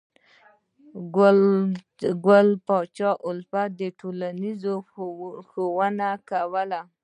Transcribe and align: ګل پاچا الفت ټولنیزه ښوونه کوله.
ګل 2.25 2.47
پاچا 2.65 3.11
الفت 3.29 3.79
ټولنیزه 3.99 4.73
ښوونه 5.53 6.09
کوله. 6.29 6.81